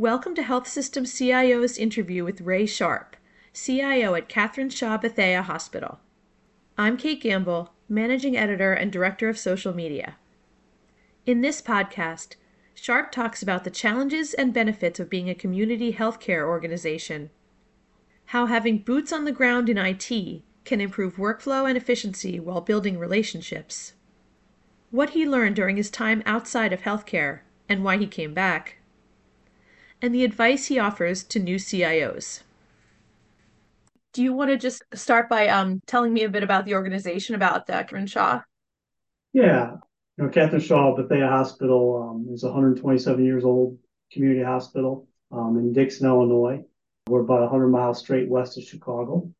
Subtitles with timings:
[0.00, 3.16] Welcome to Health System CIO's interview with Ray Sharp,
[3.52, 6.00] CIO at Katherine Shaw Bethea Hospital.
[6.78, 10.16] I'm Kate Gamble, Managing Editor and Director of Social Media.
[11.26, 12.36] In this podcast,
[12.72, 17.28] Sharp talks about the challenges and benefits of being a community healthcare organization,
[18.24, 20.10] how having boots on the ground in IT
[20.64, 23.92] can improve workflow and efficiency while building relationships,
[24.90, 28.78] what he learned during his time outside of healthcare and why he came back,
[30.02, 32.42] and the advice he offers to new CIOs.
[34.12, 37.34] Do you want to just start by um, telling me a bit about the organization,
[37.34, 38.40] about the Katherine Shaw?
[39.32, 39.76] Yeah,
[40.16, 43.78] you know, Katherine Shaw Bethea Hospital um, is 127 years old
[44.12, 46.64] community hospital um, in Dixon, Illinois.
[47.08, 49.30] We're about 100 miles straight west of Chicago,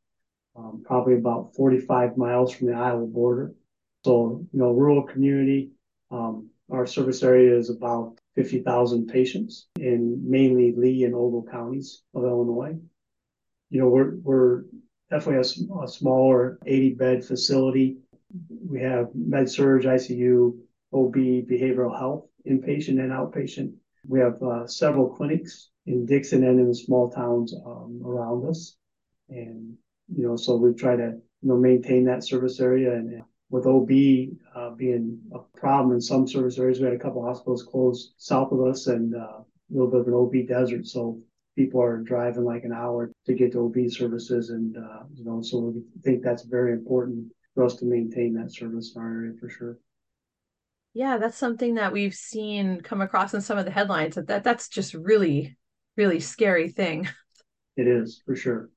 [0.57, 3.53] um, probably about 45 miles from the Iowa border.
[4.05, 5.73] So, you know, rural community.
[6.11, 12.25] Um, our service area is about 50,000 patients in mainly Lee and Ogle counties of
[12.25, 12.77] Illinois.
[13.71, 14.63] You know, we're, we're
[15.11, 17.99] definitely a, a smaller 80 bed facility.
[18.49, 20.57] We have med surg, ICU,
[20.93, 23.75] OB, behavioral health, inpatient and outpatient.
[24.07, 28.77] We have uh, several clinics in Dixon and in the small towns um, around us.
[29.29, 29.77] And,
[30.09, 33.91] you know, so we try to, you know, maintain that service area and with OB
[34.55, 38.53] uh, being a problem in some service areas, we had a couple hospitals closed south
[38.53, 40.87] of us and uh, a little bit of an OB desert.
[40.87, 41.21] So
[41.57, 44.51] people are driving like an hour to get to OB services.
[44.51, 48.55] And, uh, you know, so we think that's very important for us to maintain that
[48.55, 49.79] service in our area for sure.
[50.95, 54.45] Yeah, that's something that we've seen come across in some of the headlines that, that
[54.45, 55.57] that's just really,
[55.97, 57.09] really scary thing.
[57.77, 58.69] It is for sure.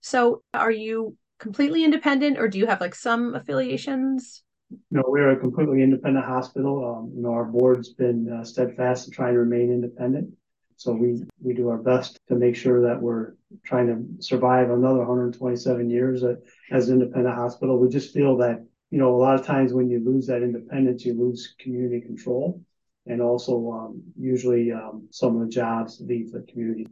[0.00, 4.42] So are you completely independent or do you have like some affiliations?
[4.90, 6.84] No, we're a completely independent hospital.
[6.84, 10.34] Um, you know, our board's been uh, steadfast in trying to remain independent.
[10.76, 14.98] So we, we do our best to make sure that we're trying to survive another
[14.98, 16.22] 127 years
[16.70, 17.78] as an independent hospital.
[17.78, 21.04] We just feel that, you know, a lot of times when you lose that independence,
[21.04, 22.62] you lose community control.
[23.06, 26.86] And also, um, usually um, some of the jobs leave the community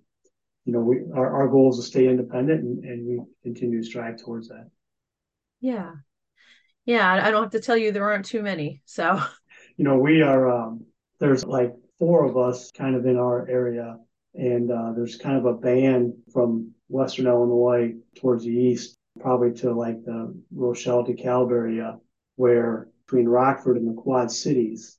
[0.66, 3.86] you know, we our, our goal is to stay independent and, and we continue to
[3.86, 4.68] strive towards that.
[5.60, 5.92] Yeah.
[6.84, 7.10] Yeah.
[7.24, 8.82] I don't have to tell you there aren't too many.
[8.84, 9.22] So,
[9.76, 10.84] you know, we are, um,
[11.20, 13.96] there's like four of us kind of in our area.
[14.34, 19.72] And uh, there's kind of a band from Western Illinois towards the east, probably to
[19.72, 21.96] like the Rochelle DeKalb area,
[22.34, 24.98] where between Rockford and the Quad Cities,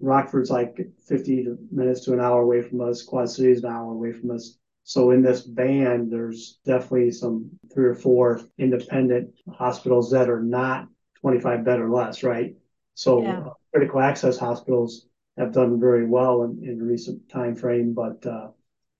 [0.00, 3.02] Rockford's like 50 minutes to an hour away from us.
[3.02, 4.56] Quad Cities an hour away from us.
[4.88, 10.88] So in this band, there's definitely some three or four independent hospitals that are not
[11.20, 12.56] 25 bed or less, right?
[12.94, 13.40] So yeah.
[13.40, 15.06] uh, critical access hospitals
[15.36, 18.48] have done very well in, in recent time frame, but uh,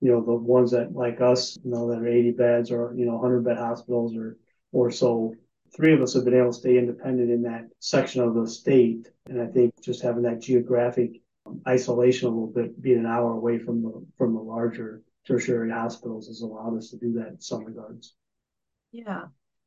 [0.03, 3.07] you know the ones that like us, you know, that are 80 beds or you
[3.07, 4.37] know 100 bed hospitals or
[4.73, 5.35] or so.
[5.75, 9.09] Three of us have been able to stay independent in that section of the state,
[9.27, 11.23] and I think just having that geographic
[11.67, 16.27] isolation a little bit, being an hour away from the from the larger tertiary hospitals
[16.27, 18.15] has allowed us to do that in some regards.
[18.91, 19.25] Yeah.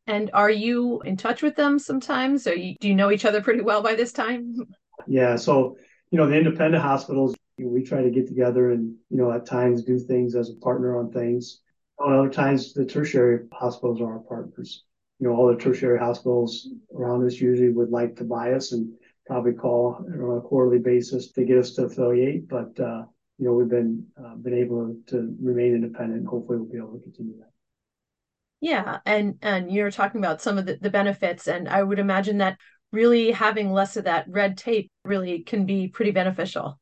[0.07, 2.47] And are you in touch with them sometimes?
[2.47, 4.55] Or you, do you know each other pretty well by this time?
[5.07, 5.35] Yeah.
[5.35, 5.77] So,
[6.11, 9.83] you know, the independent hospitals, we try to get together and, you know, at times
[9.83, 11.61] do things as a partner on things.
[11.97, 14.83] On other times, the tertiary hospitals are our partners.
[15.17, 18.93] You know, all the tertiary hospitals around us usually would like to buy us and
[19.25, 22.47] probably call on a quarterly basis to get us to affiliate.
[22.47, 23.05] But, uh,
[23.41, 26.27] you know, we've been uh, been able to remain independent.
[26.27, 27.49] Hopefully, we'll be able to continue that.
[28.61, 32.37] Yeah, and and you're talking about some of the, the benefits, and I would imagine
[32.37, 32.59] that
[32.91, 36.79] really having less of that red tape really can be pretty beneficial.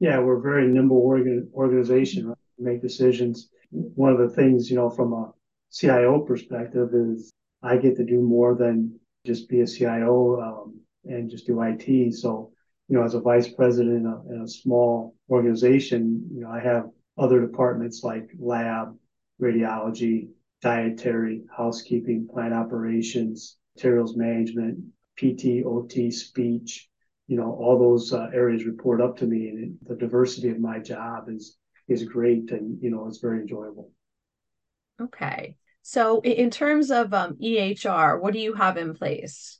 [0.00, 2.28] Yeah, we're a very nimble organ, organization.
[2.28, 2.38] Right?
[2.58, 3.50] Make decisions.
[3.70, 5.30] One of the things, you know, from a
[5.70, 11.28] CIO perspective, is I get to do more than just be a CIO um, and
[11.28, 12.14] just do IT.
[12.14, 12.52] So
[12.88, 16.60] you know, as a vice president in a, in a small organization, you know, I
[16.60, 16.86] have
[17.18, 18.96] other departments like lab,
[19.40, 20.28] radiology,
[20.62, 24.78] dietary, housekeeping, plant operations, materials management,
[25.18, 26.88] PT, OT, speech,
[27.26, 30.78] you know, all those uh, areas report up to me and the diversity of my
[30.78, 31.56] job is,
[31.88, 32.50] is great.
[32.52, 33.90] And, you know, it's very enjoyable.
[35.00, 35.56] Okay.
[35.82, 39.58] So in terms of um, EHR, what do you have in place?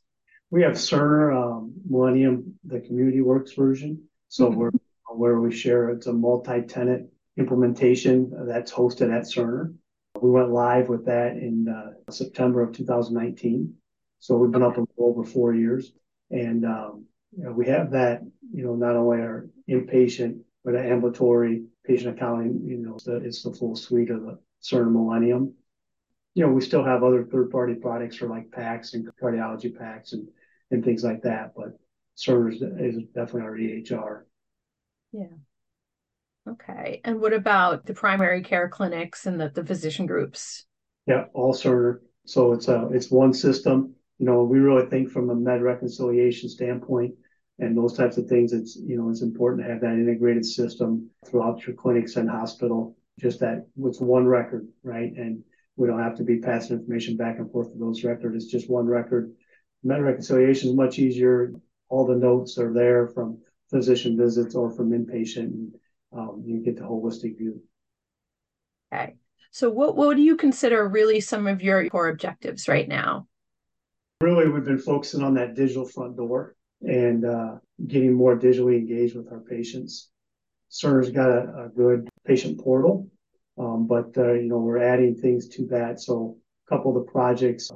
[0.51, 4.03] We have Cerner um, Millennium, the Community Works version.
[4.29, 4.59] So mm-hmm.
[4.59, 4.71] we're
[5.15, 7.09] where we share it's a multi-tenant
[7.39, 9.75] implementation that's hosted at Cerner.
[10.21, 13.75] We went live with that in uh, September of 2019.
[14.19, 15.93] So we've been up for over four years,
[16.31, 17.07] and um,
[17.37, 18.23] you know, we have that.
[18.53, 23.17] You know, not only our inpatient but our ambulatory patient accounting, you know, it's the,
[23.17, 25.55] it's the full suite of the Cerner Millennium.
[26.37, 30.29] You know, we still have other third-party products for like PACS and cardiology PACS and,
[30.71, 31.79] and things like that, but
[32.17, 34.23] Cerner is definitely our EHR.
[35.13, 35.37] Yeah.
[36.49, 37.01] Okay.
[37.05, 40.67] And what about the primary care clinics and the, the physician groups?
[41.07, 42.01] Yeah, all Cerner.
[42.27, 43.95] So it's a it's one system.
[44.19, 47.15] You know, we really think from a med reconciliation standpoint
[47.59, 51.09] and those types of things, it's you know, it's important to have that integrated system
[51.27, 55.13] throughout your clinics and hospital, just that with one record, right?
[55.17, 55.43] And
[55.77, 58.37] we don't have to be passing information back and forth to those records.
[58.37, 59.33] It's just one record.
[59.85, 61.53] Med reconciliation is much easier.
[61.89, 63.39] All the notes are there from
[63.71, 65.47] physician visits or from inpatient.
[65.47, 65.75] And,
[66.17, 67.63] um, you get the holistic view.
[68.93, 69.17] Okay.
[69.51, 73.27] So what, what do you consider really some of your core objectives right now?
[74.21, 77.57] Really, we've been focusing on that digital front door and uh,
[77.87, 80.11] getting more digitally engaged with our patients.
[80.71, 83.09] Cerner's got a, a good patient portal,
[83.57, 86.01] but uh, you know we're adding things to that.
[86.01, 86.37] So
[86.67, 87.71] a couple of the projects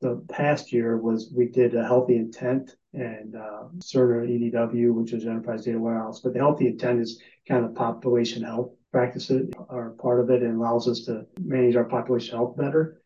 [0.00, 5.64] the past year was we did a HealtheIntent and uh, Cerner EDW, which is Enterprise
[5.64, 6.20] Data Warehouse.
[6.20, 10.88] But the HealtheIntent is kind of population health practices are part of it and allows
[10.88, 13.02] us to manage our population health better.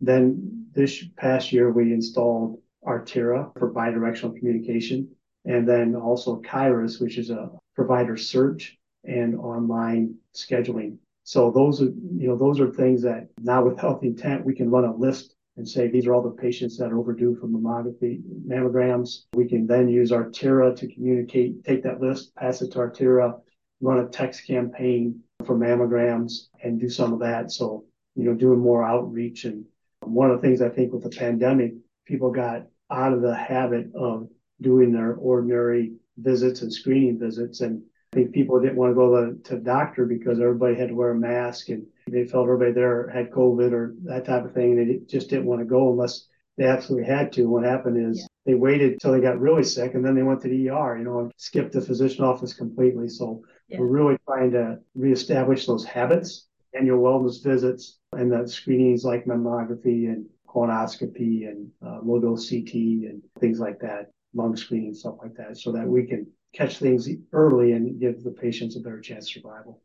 [0.00, 5.08] Then this past year, we installed Artera for bidirectional communication,
[5.44, 10.98] and then also Kyruus, which is a provider search and online scheduling.
[11.26, 14.70] So those are, you know, those are things that now with health intent, we can
[14.70, 18.22] run a list and say these are all the patients that are overdue for mammography
[18.46, 19.24] mammograms.
[19.34, 23.40] We can then use Artera to communicate, take that list, pass it to Artera,
[23.80, 27.50] run a text campaign for mammograms and do some of that.
[27.50, 29.46] So, you know, doing more outreach.
[29.46, 29.64] And
[30.02, 31.72] one of the things I think with the pandemic,
[32.04, 34.28] people got out of the habit of
[34.60, 37.62] doing their ordinary visits and screening visits.
[37.62, 37.82] And
[38.16, 41.14] think people didn't want to go to, to doctor because everybody had to wear a
[41.14, 44.78] mask and they felt everybody there had COVID or that type of thing.
[44.78, 46.26] And they just didn't want to go unless
[46.56, 47.44] they absolutely had to.
[47.44, 48.26] What happened is yeah.
[48.46, 51.04] they waited until they got really sick and then they went to the ER, you
[51.04, 53.08] know, and skipped the physician office completely.
[53.08, 53.78] So yeah.
[53.78, 60.08] we're really trying to reestablish those habits, annual wellness visits, and the screenings like mammography
[60.08, 65.34] and colonoscopy and uh, low dose CT and things like that, lung screening, stuff like
[65.34, 69.26] that, so that we can catch things early and give the patients a better chance
[69.26, 69.82] of survival.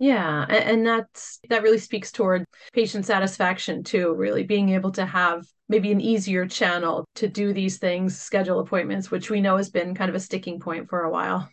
[0.00, 5.44] Yeah, and that's that really speaks toward patient satisfaction too, really being able to have
[5.68, 9.96] maybe an easier channel to do these things, schedule appointments, which we know has been
[9.96, 11.48] kind of a sticking point for a while.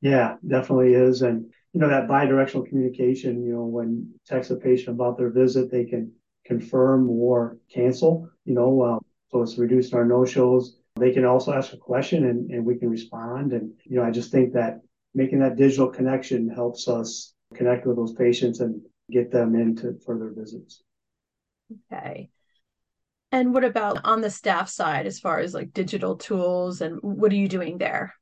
[0.00, 1.22] Yeah, definitely is.
[1.22, 5.70] And you know, that bidirectional communication, you know, when text a patient about their visit,
[5.70, 6.12] they can
[6.44, 8.98] confirm or cancel, you know, uh,
[9.30, 10.76] so it's reduced our no-shows.
[10.96, 13.52] They can also ask a question and, and we can respond.
[13.52, 14.80] And, you know, I just think that
[15.14, 18.80] making that digital connection helps us connect with those patients and
[19.10, 20.82] get them into further visits.
[21.90, 22.30] Okay.
[23.30, 27.32] And what about on the staff side as far as like digital tools and what
[27.32, 28.14] are you doing there?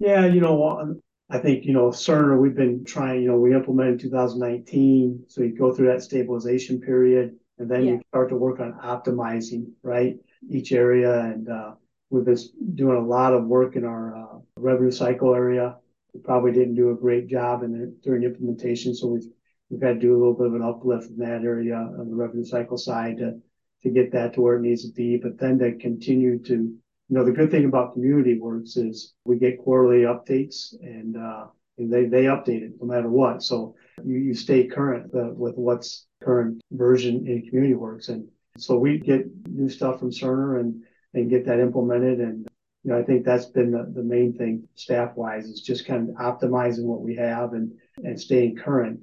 [0.00, 0.96] Yeah, you know,
[1.30, 5.24] I think, you know, Cerner, we've been trying, you know, we implemented in 2019.
[5.28, 7.92] So you go through that stabilization period and then yeah.
[7.92, 10.16] you start to work on optimizing, right?
[10.50, 11.20] Each area.
[11.20, 11.74] And uh,
[12.10, 12.38] we've been
[12.74, 15.76] doing a lot of work in our uh, revenue cycle area
[16.16, 18.94] we probably didn't do a great job in the, during implementation.
[18.94, 19.26] So we've,
[19.68, 22.16] we've had to do a little bit of an uplift in that area on the
[22.16, 23.38] revenue cycle side to,
[23.82, 25.18] to get that to where it needs to be.
[25.18, 26.80] But then to continue to, you
[27.10, 31.92] know, the good thing about Community Works is we get quarterly updates and, uh, and
[31.92, 33.42] they, they update it no matter what.
[33.42, 38.08] So you, you stay current with what's current version in Community Works.
[38.08, 38.26] And
[38.56, 40.82] so we get new stuff from Cerner and,
[41.16, 42.20] and get that implemented.
[42.20, 42.48] And
[42.84, 46.08] you know, I think that's been the, the main thing staff wise is just kind
[46.08, 49.00] of optimizing what we have and, and staying current.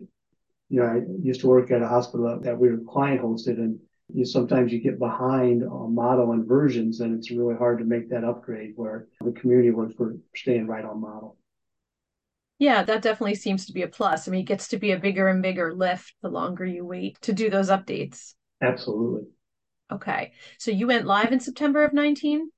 [0.70, 3.80] You know, I used to work at a hospital that we were client hosted and
[4.14, 8.10] you sometimes you get behind on model and versions and it's really hard to make
[8.10, 11.38] that upgrade where the community works for staying right on model.
[12.60, 14.28] Yeah, that definitely seems to be a plus.
[14.28, 17.20] I mean, it gets to be a bigger and bigger lift the longer you wait
[17.22, 18.36] to do those updates.
[18.62, 19.28] Absolutely.
[19.92, 20.34] Okay.
[20.58, 22.50] So you went live in September of 19?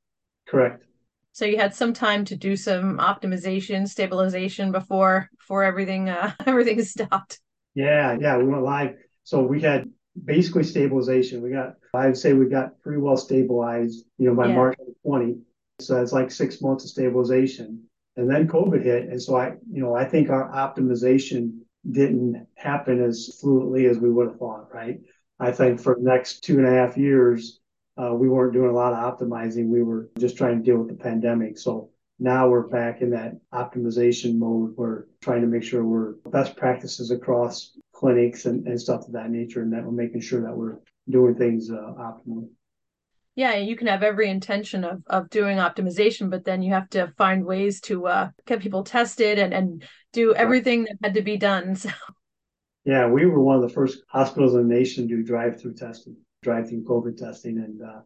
[0.48, 0.86] Correct.
[1.32, 6.82] So you had some time to do some optimization, stabilization before before everything uh, everything
[6.84, 7.40] stopped.
[7.74, 8.96] Yeah, yeah, we went live.
[9.24, 9.92] So we had
[10.24, 11.42] basically stabilization.
[11.42, 14.56] We got I'd say we got pretty well stabilized, you know, by yeah.
[14.56, 15.38] March 20.
[15.80, 17.84] So it's like six months of stabilization.
[18.16, 19.10] And then COVID hit.
[19.10, 21.60] And so I, you know, I think our optimization
[21.92, 25.00] didn't happen as fluently as we would have thought, right?
[25.40, 27.60] I think for the next two and a half years,
[27.98, 29.68] uh, we weren't doing a lot of optimizing.
[29.68, 31.58] We were just trying to deal with the pandemic.
[31.58, 31.90] So
[32.20, 34.76] now we're back in that optimization mode.
[34.78, 39.30] We're trying to make sure we're best practices across clinics and, and stuff of that
[39.30, 40.78] nature, and that we're making sure that we're
[41.10, 42.50] doing things uh, optimally.
[43.36, 47.14] Yeah, you can have every intention of of doing optimization, but then you have to
[47.18, 51.38] find ways to uh, get people tested and and do everything that had to be
[51.38, 51.76] done.
[51.86, 51.90] So.
[52.86, 56.16] Yeah, we were one of the first hospitals in the nation to do drive-through testing,
[56.44, 58.02] drive-through COVID testing, and uh,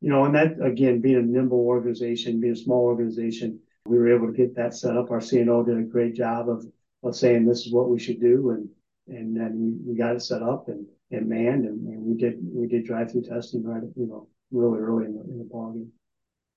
[0.00, 4.14] you know, and that again, being a nimble organization, being a small organization, we were
[4.14, 5.10] able to get that set up.
[5.10, 6.64] Our CNO did a great job of
[7.02, 8.68] of saying this is what we should do, and
[9.08, 12.38] and then we, we got it set up and and manned, and, and we did
[12.40, 15.88] we did drive-through testing right, you know, really early in the, in the ballgame.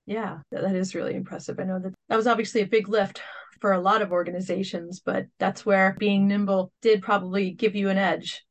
[0.06, 1.60] Yeah, that is really impressive.
[1.60, 3.22] I know that that was obviously a big lift
[3.64, 7.98] for a lot of organizations, but that's where being nimble did probably give you an
[7.98, 8.44] edge.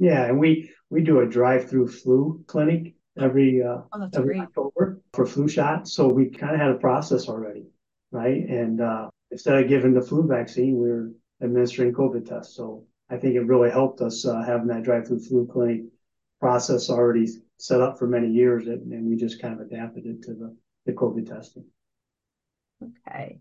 [0.00, 4.48] Yeah, and we we do a drive-through flu clinic every uh, oh, every great.
[4.48, 5.92] October for flu shots.
[5.92, 7.66] So we kind of had a process already,
[8.10, 8.42] right?
[8.48, 12.56] And uh, instead of giving the flu vaccine, we are administering COVID tests.
[12.56, 15.82] So I think it really helped us uh, having that drive-through flu clinic
[16.40, 20.22] process already set up for many years, and, and we just kind of adapted it
[20.22, 21.66] to the, the COVID testing.
[22.82, 23.38] Okay.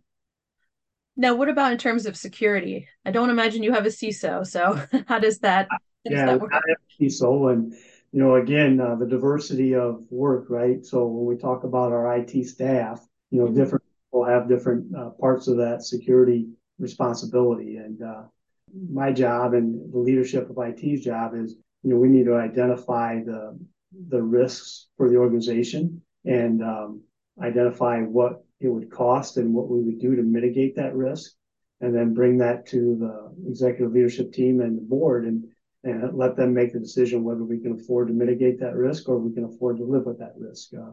[1.17, 2.87] Now, what about in terms of security?
[3.03, 5.67] I don't imagine you have a CISO, so how does that?
[5.69, 6.51] How yeah, does that work?
[6.53, 7.73] I have a CISO, and
[8.11, 10.85] you know, again, uh, the diversity of work, right?
[10.85, 13.55] So when we talk about our IT staff, you know, mm-hmm.
[13.55, 18.23] different people have different uh, parts of that security responsibility, and uh,
[18.91, 23.23] my job and the leadership of IT's job is, you know, we need to identify
[23.23, 23.57] the
[24.09, 27.01] the risks for the organization and um,
[27.41, 31.33] identify what it would cost and what we would do to mitigate that risk,
[31.81, 35.45] and then bring that to the executive leadership team and the board and
[35.83, 39.19] and let them make the decision whether we can afford to mitigate that risk or
[39.19, 40.73] we can afford to live with that risk.
[40.73, 40.91] Uh,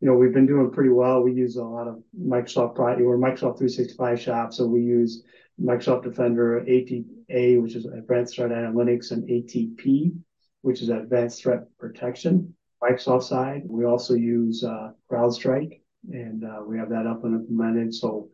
[0.00, 1.22] you know, we've been doing pretty well.
[1.22, 3.00] We use a lot of Microsoft product.
[3.00, 5.22] We're Microsoft 365 shop, so we use
[5.60, 10.14] Microsoft Defender, ATA, which is Advanced Threat Analytics, and ATP,
[10.62, 12.54] which is Advanced Threat Protection.
[12.82, 17.94] Microsoft side, we also use uh, CrowdStrike, and uh, we have that up and implemented.
[17.94, 18.28] So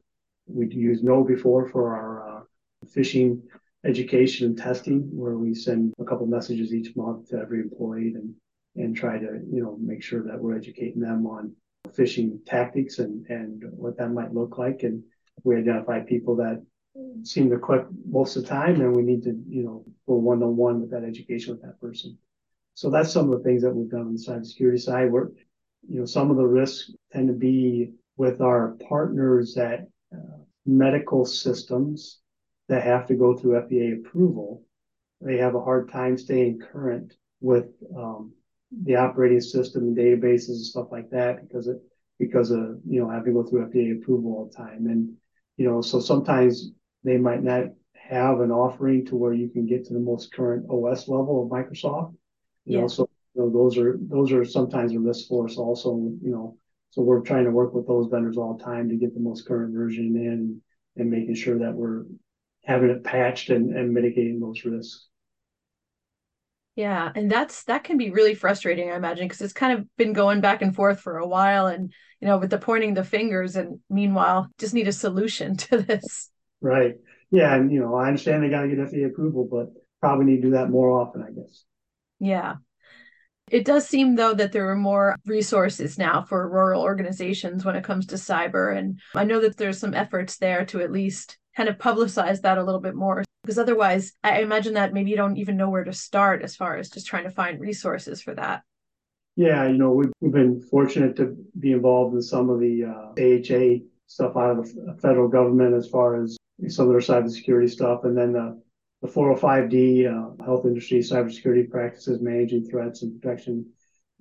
[0.46, 2.40] we use KnowBe4 for our uh,
[2.86, 3.40] phishing
[3.84, 8.34] education and testing, where we send a couple messages each month to every employee and
[8.76, 11.54] and try to you know make sure that we're educating them on
[11.88, 14.82] phishing tactics and and what that might look like.
[14.82, 15.02] And
[15.42, 16.62] we identify people that
[17.22, 20.42] seem to click most of the time, and we need to, you know, go one
[20.42, 22.16] on one with that education with that person.
[22.74, 25.10] So that's some of the things that we've done on the cybersecurity side.
[25.10, 25.30] Where,
[25.88, 31.24] you know, some of the risks tend to be with our partners at uh, medical
[31.24, 32.20] systems
[32.68, 34.62] that have to go through FDA approval.
[35.20, 38.32] They have a hard time staying current with um,
[38.84, 41.76] the operating system databases and stuff like that because it
[42.18, 44.86] because of you know having to go through FDA approval all the time.
[44.86, 45.14] And
[45.56, 46.70] you know, so sometimes
[47.04, 50.66] they might not have an offering to where you can get to the most current
[50.68, 52.14] OS level of Microsoft.
[52.64, 52.80] You yeah.
[52.82, 56.30] know, so you know, those are those are sometimes a risk for us also, you
[56.30, 56.56] know.
[56.90, 59.46] So we're trying to work with those vendors all the time to get the most
[59.46, 60.60] current version in
[60.96, 62.04] and making sure that we're
[62.64, 65.08] having it patched and, and mitigating those risks.
[66.76, 70.12] Yeah, and that's that can be really frustrating, I imagine, because it's kind of been
[70.12, 73.54] going back and forth for a while, and you know, with the pointing the fingers,
[73.56, 76.30] and meanwhile, just need a solution to this.
[76.60, 76.94] Right.
[77.30, 77.54] Yeah.
[77.54, 80.42] And, you know, I understand they got to get FDA approval, but probably need to
[80.42, 81.64] do that more often, I guess.
[82.18, 82.54] Yeah.
[83.50, 87.84] It does seem, though, that there are more resources now for rural organizations when it
[87.84, 88.76] comes to cyber.
[88.76, 92.58] And I know that there's some efforts there to at least kind of publicize that
[92.58, 93.22] a little bit more.
[93.42, 96.78] Because otherwise, I imagine that maybe you don't even know where to start as far
[96.78, 98.62] as just trying to find resources for that.
[99.36, 103.20] Yeah, you know, we've, we've been fortunate to be involved in some of the uh,
[103.20, 106.36] AHA stuff out of the federal government as far as
[106.68, 108.62] some of their cybersecurity stuff, and then the,
[109.04, 113.70] the 405D uh, health industry cybersecurity practices, managing threats and protection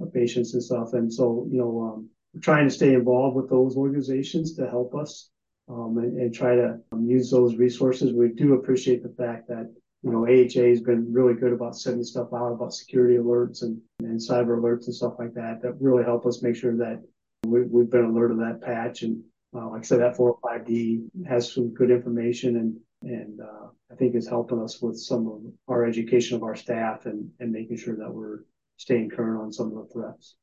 [0.01, 0.91] of patients and stuff.
[0.91, 4.93] And so, you know, um, we're trying to stay involved with those organizations to help
[4.93, 5.29] us
[5.69, 8.11] um, and, and, try to um, use those resources.
[8.11, 12.03] We do appreciate the fact that you know AHA has been really good about sending
[12.03, 16.03] stuff out about security alerts and, and cyber alerts and stuff like that that really
[16.03, 17.01] help us make sure that
[17.45, 19.23] we, we've been alert of that patch and
[19.55, 24.15] uh, like I said, that 405D has some good information and and uh, I think
[24.15, 27.95] is helping us with some of our education of our staff and and making sure
[27.95, 28.39] that we're
[28.77, 30.35] staying current on some of the threats.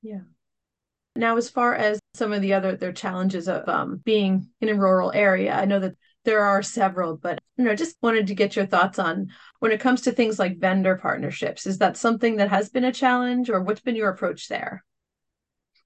[0.00, 0.20] Yeah.
[1.16, 4.74] Now, as far as some of the other their challenges of um, being in a
[4.74, 8.54] rural area, I know that there are several, but you know, just wanted to get
[8.54, 11.66] your thoughts on when it comes to things like vendor partnerships.
[11.66, 14.84] Is that something that has been a challenge, or what's been your approach there?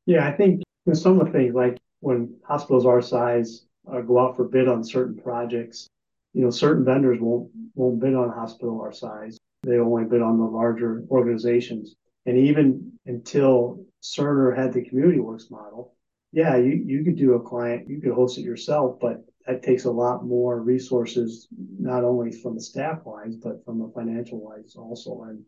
[0.04, 4.36] Yeah, I think some of the things like when hospitals our size uh, go out
[4.36, 5.88] for bid on certain projects,
[6.32, 9.38] you know, certain vendors won't won't bid on hospital our size.
[9.64, 11.94] They only bid on the larger organizations.
[12.26, 15.94] And even until Cerner had the community works model,
[16.32, 19.84] yeah, you, you could do a client, you could host it yourself, but that takes
[19.84, 21.48] a lot more resources,
[21.78, 25.22] not only from the staff wise, but from the financial wise also.
[25.28, 25.44] And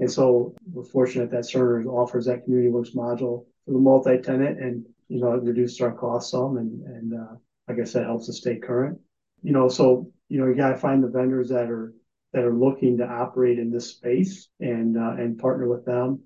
[0.00, 4.84] and so we're fortunate that Cerner offers that community works module for the multi-tenant and
[5.08, 7.34] you know it reduces our costs some and and uh,
[7.68, 8.98] I guess that helps us stay current.
[9.44, 11.92] You know, so you know you got to find the vendors that are
[12.32, 16.20] that are looking to operate in this space and uh, and partner with them.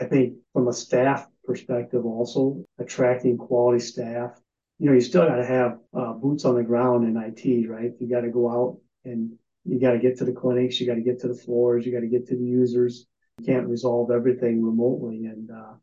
[0.00, 4.40] I think from a staff perspective, also attracting quality staff.
[4.78, 7.92] You know, you still got to have uh, boots on the ground in IT, right?
[8.00, 9.32] You got to go out and
[9.64, 11.92] you got to get to the clinics, you got to get to the floors, you
[11.92, 13.06] got to get to the users.
[13.38, 15.74] You can't resolve everything remotely, and uh,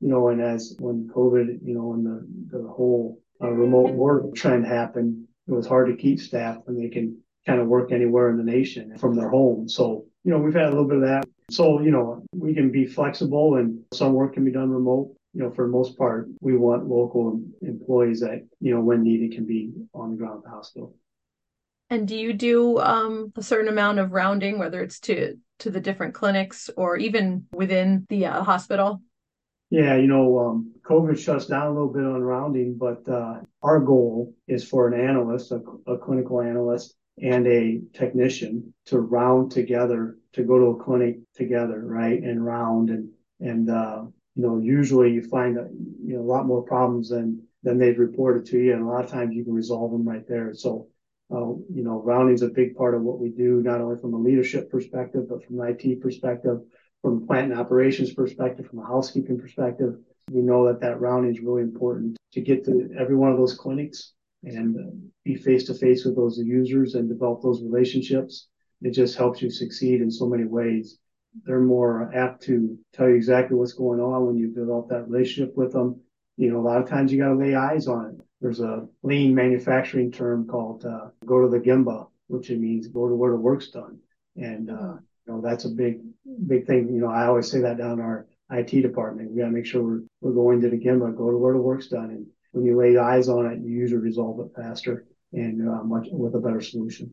[0.00, 4.34] you know, and as when COVID, you know, when the the whole uh, remote work
[4.34, 8.30] trend happened, it was hard to keep staff when they can kind of work anywhere
[8.30, 9.68] in the nation from their home.
[9.68, 11.24] So, you know, we've had a little bit of that.
[11.50, 15.14] So, you know, we can be flexible and some work can be done remote.
[15.32, 19.32] You know, for the most part, we want local employees that, you know, when needed
[19.32, 20.96] can be on the ground at the hospital.
[21.90, 25.80] And do you do um, a certain amount of rounding, whether it's to to the
[25.80, 29.02] different clinics or even within the uh, hospital?
[29.70, 33.80] Yeah, you know, um, COVID shuts down a little bit on rounding, but uh, our
[33.80, 40.16] goal is for an analyst, a, a, clinical analyst, and a technician to round together
[40.34, 43.08] to go to a clinic together, right, and round and
[43.40, 44.02] and uh,
[44.36, 45.66] you know usually you find a,
[46.06, 49.04] you know a lot more problems than than they've reported to you, and a lot
[49.04, 50.54] of times you can resolve them right there.
[50.54, 50.88] So.
[51.28, 54.14] Uh, you know, rounding is a big part of what we do, not only from
[54.14, 56.60] a leadership perspective, but from an IT perspective
[57.06, 59.94] from a plant and operations perspective, from a housekeeping perspective,
[60.30, 63.54] we know that that rounding is really important to get to every one of those
[63.54, 64.90] clinics and uh,
[65.24, 68.48] be face to face with those users and develop those relationships.
[68.82, 70.98] It just helps you succeed in so many ways.
[71.44, 75.56] They're more apt to tell you exactly what's going on when you develop that relationship
[75.56, 76.00] with them.
[76.36, 78.20] You know, a lot of times you got to lay eyes on it.
[78.40, 83.08] There's a lean manufacturing term called uh, go to the gemba, which it means go
[83.08, 83.98] to where the work's done.
[84.36, 86.00] And uh, you know, that's a big,
[86.46, 86.88] big thing.
[86.88, 89.30] You know, I always say that down our IT department.
[89.30, 91.60] We got to make sure we're, we're going to the Gemba, go to where the
[91.60, 92.10] work's done.
[92.10, 96.08] And when you lay eyes on it, you usually resolve it faster and uh, much
[96.10, 97.12] with a better solution.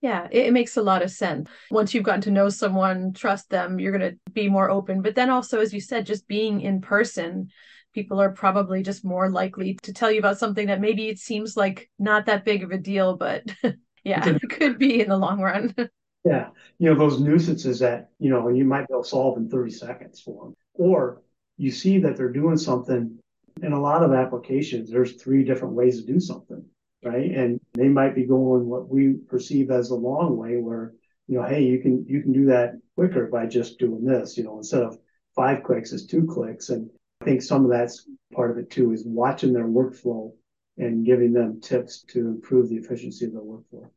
[0.00, 1.48] Yeah, it, it makes a lot of sense.
[1.70, 5.02] Once you've gotten to know someone, trust them, you're going to be more open.
[5.02, 7.48] But then also, as you said, just being in person,
[7.94, 11.56] people are probably just more likely to tell you about something that maybe it seems
[11.56, 13.42] like not that big of a deal, but
[14.04, 15.74] yeah, it could be in the long run.
[16.28, 19.48] Yeah, you know those nuisances that you know you might be able to solve in
[19.48, 21.22] 30 seconds for them, or
[21.56, 23.18] you see that they're doing something.
[23.62, 26.62] In a lot of applications, there's three different ways to do something,
[27.02, 27.30] right?
[27.30, 30.92] And they might be going what we perceive as the long way, where
[31.28, 34.36] you know, hey, you can you can do that quicker by just doing this.
[34.36, 34.98] You know, instead of
[35.34, 36.68] five clicks, is two clicks.
[36.68, 36.90] And
[37.22, 40.32] I think some of that's part of it too, is watching their workflow
[40.76, 43.88] and giving them tips to improve the efficiency of their workflow.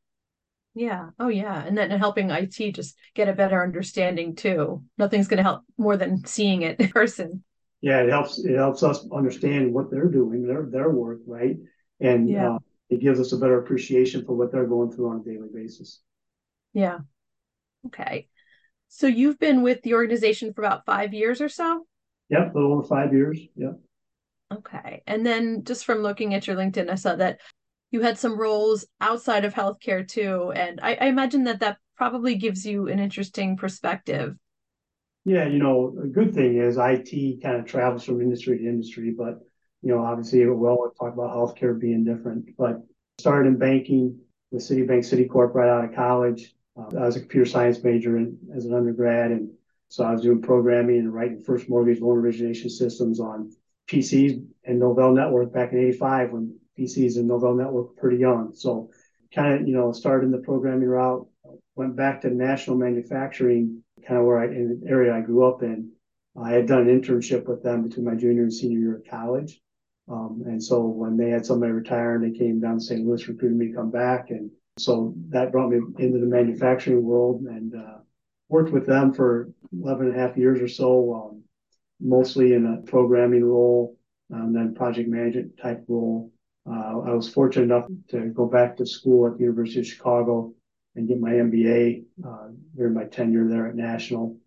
[0.73, 1.10] Yeah.
[1.19, 1.63] Oh, yeah.
[1.63, 4.84] And then helping IT just get a better understanding too.
[4.97, 7.43] Nothing's going to help more than seeing it in person.
[7.81, 8.39] Yeah, it helps.
[8.39, 11.57] It helps us understand what they're doing, their their work, right?
[11.99, 12.55] And yeah.
[12.55, 15.49] uh, it gives us a better appreciation for what they're going through on a daily
[15.51, 16.01] basis.
[16.73, 16.99] Yeah.
[17.88, 18.27] Okay.
[18.89, 21.86] So you've been with the organization for about five years or so.
[22.29, 23.39] Yep, a little over five years.
[23.55, 23.79] Yep.
[24.53, 25.01] Okay.
[25.07, 27.39] And then just from looking at your LinkedIn, I saw that
[27.91, 30.51] you had some roles outside of healthcare too.
[30.56, 34.36] And I, I imagine that that probably gives you an interesting perspective.
[35.23, 39.13] Yeah, you know, a good thing is IT kind of travels from industry to industry,
[39.15, 39.39] but
[39.84, 42.56] you know, obviously, well, we'll talk about healthcare being different.
[42.58, 42.82] But
[43.19, 44.19] started in banking
[44.51, 46.54] with Citibank Citicorp right out of college.
[46.77, 49.51] Uh, I was a computer science major in, as an undergrad, and
[49.89, 53.51] so I was doing programming and writing first mortgage loan origination systems on
[53.89, 58.53] PCs and Novell Network back in '85 when PCs and Novell Network pretty young.
[58.53, 58.89] So
[59.34, 61.27] kind of, you know, started in the programming route,
[61.75, 65.63] went back to national manufacturing, kind of where I, in the area I grew up
[65.63, 65.91] in.
[66.41, 69.62] I had done an internship with them between my junior and senior year of college.
[70.07, 73.05] Um, and so when they had somebody retire and they came down to St.
[73.05, 74.29] Louis, recruited me to come back.
[74.29, 77.99] And so that brought me into the manufacturing world and uh,
[78.49, 81.43] worked with them for 11 and a half years or so, um,
[81.99, 83.97] mostly in a programming role,
[84.34, 86.31] um, then project management type role.
[86.69, 90.54] Uh, I was fortunate enough to go back to school at the University of Chicago
[90.95, 94.38] and get my MBA uh, during my tenure there at National.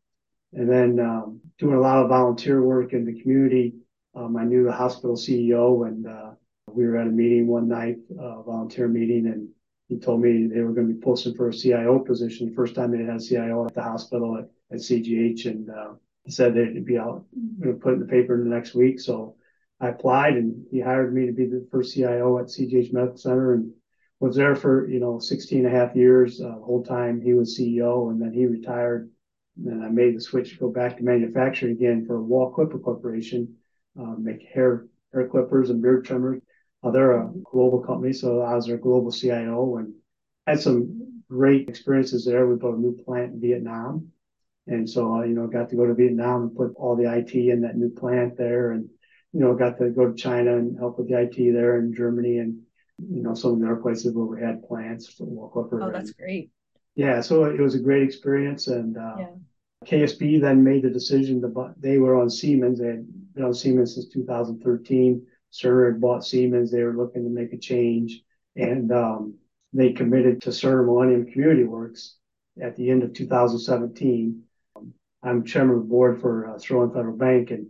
[0.53, 3.74] And then um, doing a lot of volunteer work in the community,
[4.14, 6.31] Um, I knew the hospital CEO, and uh,
[6.72, 9.48] we were at a meeting one night, a volunteer meeting, and
[9.88, 12.55] he told me they were going to be posting for a CIO position.
[12.55, 16.31] First time they had a CIO at the hospital at, at CGH, and uh, he
[16.31, 17.24] said they'd be out,
[17.61, 19.00] going to put in the paper in the next week.
[19.00, 19.35] So
[19.80, 23.54] I applied, and he hired me to be the first CIO at CGH Medical Center,
[23.54, 23.72] and
[24.20, 26.40] was there for you know 16 and a half years.
[26.40, 29.10] Uh, whole time he was CEO, and then he retired.
[29.64, 33.56] And I made the switch to go back to manufacturing again for Wahl Clipper Corporation,
[33.98, 36.40] uh, make hair hair clippers and beard trimmers.
[36.82, 39.94] Uh, they're a global company, so I was their global CIO and
[40.46, 42.46] had some great experiences there.
[42.46, 44.08] We built a new plant in Vietnam.
[44.66, 47.34] And so, uh, you know, got to go to Vietnam and put all the IT
[47.34, 48.88] in that new plant there and,
[49.35, 52.38] you know, got to go to China and help with the IT there in Germany
[52.38, 52.61] and,
[52.99, 55.83] you know, some of the other places where we had plants for Walker.
[55.83, 56.51] Oh, that's great.
[56.94, 57.20] Yeah.
[57.20, 58.68] So it was a great experience.
[58.68, 59.27] And, uh, yeah.
[59.85, 62.79] KSB then made the decision to, they were on Siemens.
[62.79, 66.70] They had been on Siemens since 2013 Cerner had bought Siemens.
[66.70, 68.23] They were looking to make a change,
[68.57, 69.35] and um,
[69.73, 72.16] they committed to Cerner Millennium Community Works
[72.61, 74.42] at the end of 2017.
[75.23, 77.68] I'm chairman of the board for uh, Federal Bank, and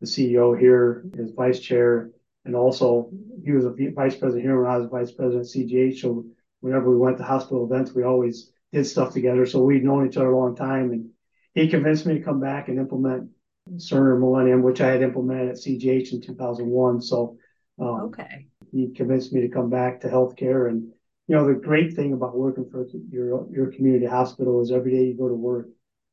[0.00, 2.10] the CEO here is vice chair,
[2.44, 3.10] and also
[3.44, 6.00] he was a vice president here when I was vice president at CGH.
[6.00, 6.26] So
[6.60, 9.46] whenever we went to hospital events, we always did stuff together.
[9.46, 11.10] So we'd known each other a long time, and
[11.54, 13.30] he convinced me to come back and implement
[13.76, 17.00] Cerner Millennium, which I had implemented at CGH in 2001.
[17.00, 17.38] So
[17.78, 20.68] um, okay, he convinced me to come back to healthcare.
[20.68, 20.92] And
[21.26, 25.04] you know, the great thing about working for your your community hospital is every day
[25.04, 25.68] you go to work,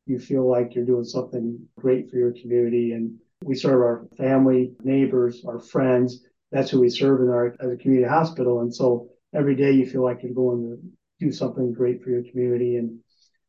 [0.06, 2.94] you feel like you're doing something great for your community.
[2.94, 6.24] And we serve our family, neighbors, our friends.
[6.52, 8.62] That's who we serve in our as a community hospital.
[8.62, 12.24] And so every day you feel like you're going to do something great for your
[12.24, 12.78] community.
[12.78, 13.00] And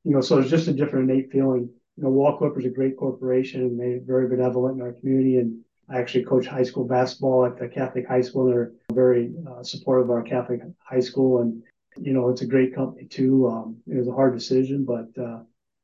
[0.05, 2.71] you know, so it's just a different innate feeling you know, Wahl Clipper is a
[2.71, 5.37] great corporation and they're very benevolent in our community.
[5.37, 8.47] And I actually coach high school basketball at the Catholic high school.
[8.47, 11.43] They're very uh, supportive of our Catholic high school.
[11.43, 11.63] And,
[11.99, 13.47] you know, it's a great company too.
[13.49, 15.41] Um, it was a hard decision, but, uh,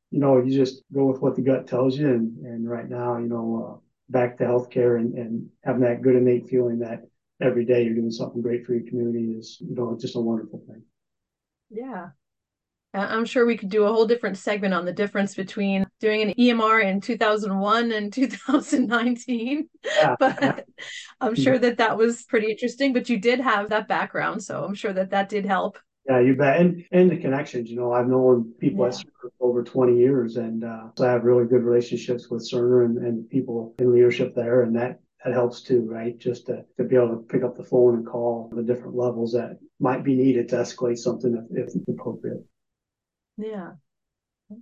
[0.09, 2.07] you know, you just go with what the gut tells you.
[2.07, 6.15] And, and right now, you know, uh, back to healthcare and, and having that good
[6.15, 7.01] innate feeling that
[7.41, 10.61] every day you're doing something great for your community is, you know, just a wonderful
[10.67, 10.83] thing.
[11.69, 12.09] Yeah.
[12.93, 16.33] I'm sure we could do a whole different segment on the difference between doing an
[16.33, 19.69] EMR in 2001 and 2019.
[19.85, 20.15] Yeah.
[20.19, 20.65] but
[21.21, 21.43] I'm mm-hmm.
[21.43, 22.93] sure that that was pretty interesting.
[22.93, 25.77] But you did have that background, so I'm sure that that did help.
[26.07, 26.59] Yeah, you bet.
[26.59, 27.69] And and the connections.
[27.69, 28.87] You know, I've known people yeah.
[28.87, 32.49] at Cerner for over 20 years, and uh, so I have really good relationships with
[32.49, 36.17] Cerner and, and people in leadership there, and that that helps too, right?
[36.17, 39.33] Just to, to be able to pick up the phone and call the different levels
[39.33, 42.45] that might be needed to escalate something if, if appropriate.
[43.37, 43.71] Yeah.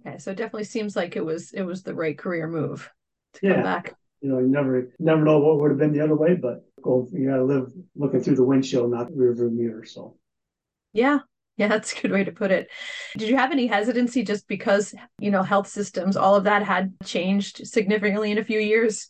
[0.06, 0.18] Okay.
[0.18, 2.90] So it definitely seems like it was it was the right career move
[3.34, 3.54] to yeah.
[3.54, 3.96] come back.
[4.22, 7.08] You know, you never never know what would have been the other way, but go
[7.14, 9.86] you gotta live looking through the windshield, not the rearview mirror.
[9.86, 10.18] So
[10.94, 11.20] yeah.
[11.58, 12.70] Yeah, that's a good way to put it.
[13.18, 16.94] Did you have any hesitancy just because, you know, health systems, all of that had
[17.04, 19.10] changed significantly in a few years?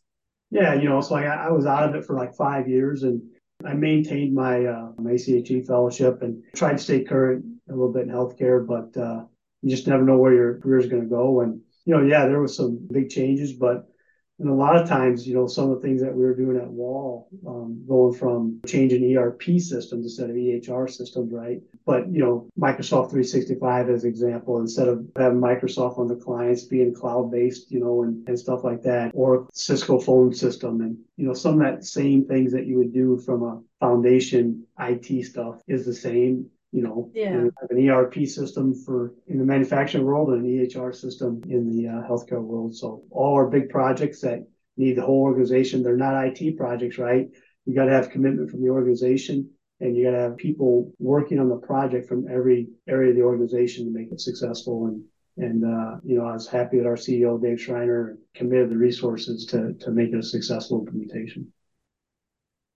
[0.50, 3.22] Yeah, you know, so I, I was out of it for like five years and
[3.66, 8.10] I maintained my, uh, ACHE fellowship and tried to stay current a little bit in
[8.10, 9.26] healthcare, but uh,
[9.62, 11.42] you just never know where your career is going to go.
[11.42, 13.90] And, you know, yeah, there was some big changes, but
[14.40, 16.58] and a lot of times, you know, some of the things that we were doing
[16.58, 21.60] at Wahl, um, going from changing ERP systems instead of EHR systems, right?
[21.88, 26.94] But, you know, Microsoft 365 as example, instead of having Microsoft on the clients being
[26.94, 30.82] cloud based, you know, and, and stuff like that, or Cisco phone system.
[30.82, 34.68] And, you know, some of that same things that you would do from a foundation
[34.80, 37.32] IT stuff is the same you know, yeah.
[37.32, 41.88] have an ERP system for in the manufacturing world and an EHR system in the
[41.88, 42.76] uh, healthcare world.
[42.76, 47.28] So all our big projects that need the whole organization, they're not IT projects, right?
[47.66, 49.50] You got to have commitment from the organization
[49.80, 53.22] and you got to have people working on the project from every area of the
[53.22, 54.88] organization to make it successful.
[54.88, 55.04] And,
[55.38, 59.46] and, uh, you know, I was happy that our CEO, Dave Schreiner, committed the resources
[59.48, 61.52] to, to make it a successful implementation.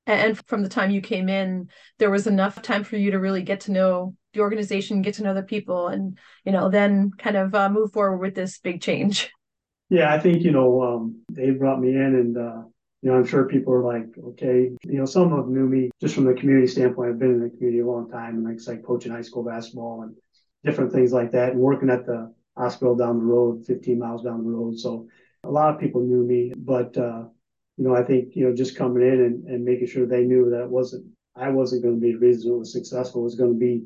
[0.08, 3.44] And from the time you came in, there was enough time for you to really
[3.44, 7.38] get to know the organization, get to know the people, and you know, then kind
[7.38, 9.30] of uh, move forward with this big change.
[9.90, 12.62] Yeah, I think you know um, they brought me in, and uh,
[13.02, 15.90] you know, I'm sure people are like, okay, you know, some of them knew me
[16.00, 17.10] just from the community standpoint.
[17.10, 19.44] I've been in the community a long time, and like, it's like coaching high school
[19.44, 20.16] basketball and
[20.64, 24.44] different things like that, and working at the hospital down the road, 15 miles down
[24.44, 24.78] the road.
[24.78, 25.08] So
[25.44, 27.26] a lot of people knew me, but uh,
[27.78, 30.50] you know, I think, you know, just coming in and, and making sure they knew
[30.52, 31.06] that wasn't,
[31.36, 33.22] I wasn't going to be the reason it was successful.
[33.22, 33.84] It was going to be,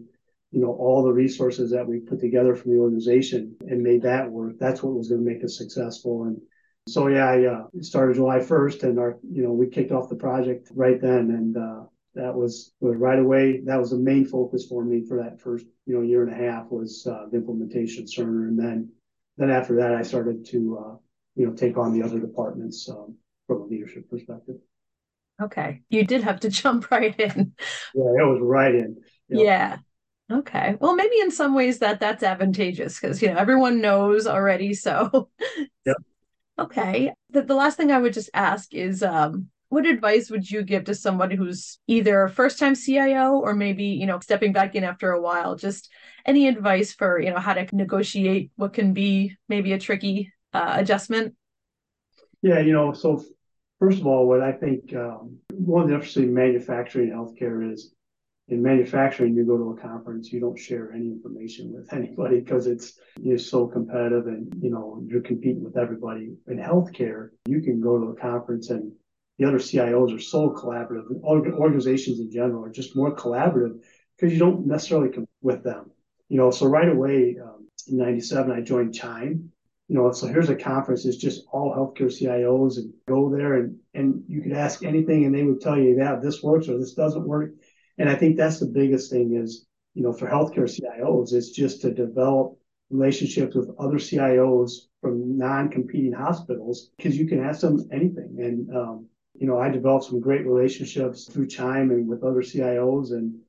[0.52, 4.30] you know, all the resources that we put together from the organization and made that
[4.30, 4.56] work.
[4.60, 6.24] That's what was going to make us successful.
[6.24, 6.41] And,
[6.88, 10.15] So yeah, I uh, started July 1st, and our you know we kicked off the
[10.15, 13.62] project right then, and uh, that was, was right away.
[13.65, 16.36] That was the main focus for me for that first you know year and a
[16.45, 18.91] half was uh, the implementation Cerner, and then
[19.38, 20.95] then after that I started to uh,
[21.36, 23.15] you know take on the other departments um,
[23.47, 24.58] from a leadership perspective.
[25.41, 27.53] Okay, you did have to jump right in.
[27.93, 28.97] Yeah, it was right in.
[29.29, 29.77] Yeah.
[30.31, 30.75] Okay.
[30.79, 34.73] Well, maybe in some ways that that's advantageous because you know everyone knows already.
[34.73, 35.29] So.
[35.86, 35.95] Yep.
[36.58, 37.12] Okay.
[37.31, 40.86] The, the last thing I would just ask is um, what advice would you give
[40.86, 44.86] to somebody who's either a first time CIO or maybe, you know, stepping back in
[44.86, 45.55] after a while?
[45.55, 45.89] Just
[46.25, 50.75] any advice for, you know, how to negotiate what can be maybe a tricky uh,
[50.77, 51.36] adjustment?
[52.45, 53.25] Yeah, you know, so
[53.79, 57.91] first of all, what I think um, one of the differences in manufacturing healthcare is
[58.49, 62.67] in manufacturing, you go to a conference, you don't share any information with anybody because
[62.67, 66.36] it's you're so competitive and you know you're competing with everybody.
[66.45, 68.91] In healthcare, you can go to a conference and
[69.39, 71.19] the other CIOs are so collaborative.
[71.23, 73.79] Organizations in general are just more collaborative
[74.15, 75.89] because you don't necessarily compete with them.
[76.29, 79.51] You know, so right away um, in '97, I joined Chime.
[79.88, 81.06] You know, so here's a conference.
[81.06, 85.34] It's just all healthcare CIOs, and go there and and you could ask anything, and
[85.34, 87.52] they would tell you, yeah, this works or this doesn't work
[87.98, 91.82] and I think that's the biggest thing is, you know, for healthcare CIOs, is just
[91.82, 92.58] to develop
[92.89, 98.38] relationships with other CIOs from non-competing hospitals because you can ask them anything.
[98.39, 103.12] And um, you know, I developed some great relationships through Chime and with other CIOs,
[103.12, 103.39] and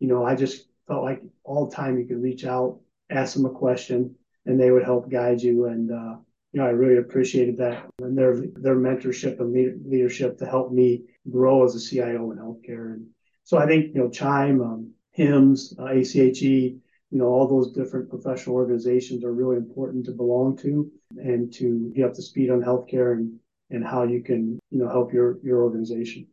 [0.00, 3.46] you know, I just felt like all the time you could reach out, ask them
[3.46, 5.66] a question, and they would help guide you.
[5.66, 6.16] And uh,
[6.52, 9.52] you know, I really appreciated that and their their mentorship and
[9.86, 12.94] leadership to help me grow as a CIO in healthcare.
[12.94, 13.08] And
[13.44, 16.80] so I think, you know, Chime, um, HIMSS, uh, ACHE,
[17.10, 21.92] you know, all those different professional organizations are really important to belong to and to
[21.94, 23.38] get up to speed on healthcare and,
[23.70, 26.26] and how you can, you know, help your, your organization.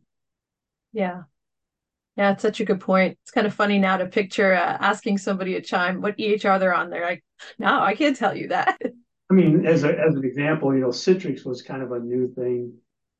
[0.92, 1.22] Yeah.
[2.16, 3.18] Yeah, it's such a good point.
[3.22, 6.74] It's kind of funny now to picture uh, asking somebody at Chime what EHR they're
[6.74, 6.90] on.
[6.90, 7.24] They're like,
[7.58, 8.78] no, I can't tell you that.
[9.30, 12.32] I mean, as, a, as an example, you know, Citrix was kind of a new
[12.34, 12.72] thing.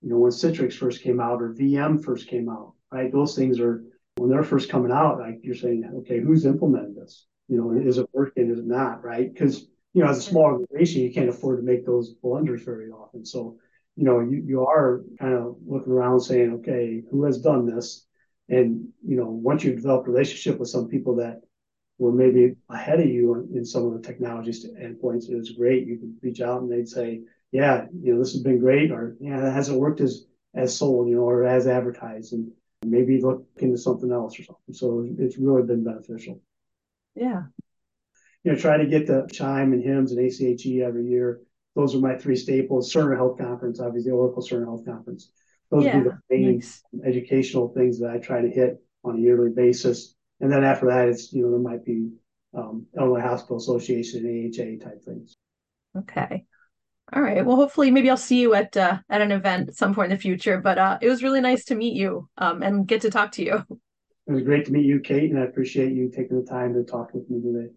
[0.02, 3.10] You know, when Citrix first came out or VM first came out, right?
[3.10, 3.82] Those things are
[4.16, 7.26] when they're first coming out, like you're saying, okay, who's implemented this?
[7.48, 8.50] You know, is it working?
[8.50, 9.02] Is it not?
[9.02, 9.32] Right?
[9.32, 12.90] Because you know, as a small organization, you can't afford to make those blunders very
[12.90, 13.24] often.
[13.24, 13.56] So,
[13.96, 18.04] you know, you, you are kind of looking around saying, okay, who has done this?
[18.48, 21.40] And, you know, once you develop a relationship with some people that
[21.98, 25.86] were maybe ahead of you in some of the technologies endpoints, it was great.
[25.86, 29.16] You could reach out and they'd say, yeah, you know, this has been great, or
[29.20, 32.32] yeah, that hasn't worked as as sold, you know, or as advertised.
[32.32, 32.50] And
[32.84, 34.74] maybe look into something else or something.
[34.74, 36.40] So it's really been beneficial.
[37.14, 37.44] Yeah.
[38.42, 41.40] You know, try to get the Chime and HIMSS and ACHE every year.
[41.74, 42.92] Those are my three staples.
[42.92, 45.30] Cerner Health Conference, obviously, Oracle Cerner Health Conference.
[45.74, 46.82] Those yeah, are the main nice.
[47.04, 50.14] educational things that I try to hit on a yearly basis.
[50.40, 52.10] And then after that, it's, you know, there might be
[52.56, 55.34] um, Illinois Hospital Association, AHA type things.
[55.98, 56.44] Okay.
[57.12, 57.44] All right.
[57.44, 60.16] Well, hopefully, maybe I'll see you at uh, at an event at some point in
[60.16, 60.58] the future.
[60.58, 63.44] But uh, it was really nice to meet you um, and get to talk to
[63.44, 63.64] you.
[64.26, 66.82] It was great to meet you, Kate, and I appreciate you taking the time to
[66.82, 67.68] talk with me today.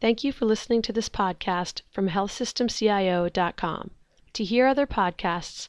[0.00, 3.90] Thank you for listening to this podcast from HealthSystemCIO.com.
[4.32, 5.68] To hear other podcasts,